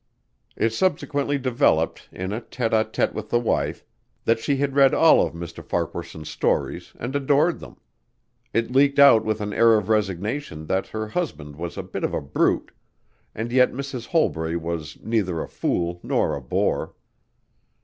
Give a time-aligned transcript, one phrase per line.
[0.55, 3.85] It subsequently developed, in a tête à tête with the wife,
[4.25, 5.63] that she had read all of Mr.
[5.63, 7.77] Farquaharson's stories and adored them.
[8.51, 12.15] It leaked out with an air of resignation that her husband was a bit of
[12.15, 12.71] a brute
[13.35, 14.07] and yet Mrs.
[14.07, 16.95] Holbury was neither a fool nor a bore.